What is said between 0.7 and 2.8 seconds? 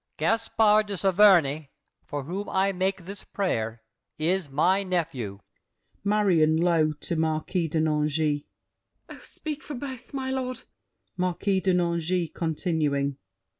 de Saverny, for whom I